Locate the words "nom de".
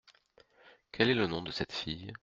1.27-1.51